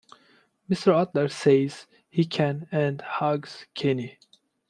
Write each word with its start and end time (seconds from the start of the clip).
Mr. 0.67 0.99
Adler 0.99 1.29
says 1.29 1.85
he 2.09 2.25
can 2.25 2.67
and 2.71 3.01
hugs 3.01 3.67
Kenny. 3.75 4.17